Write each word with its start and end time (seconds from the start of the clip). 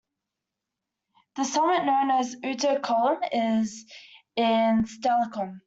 The 1.35 1.43
summit, 1.43 1.85
known 1.85 2.09
as 2.09 2.35
Uto 2.37 2.81
Kulm, 2.81 3.19
is 3.31 3.85
in 4.35 4.85
Stallikon. 4.85 5.59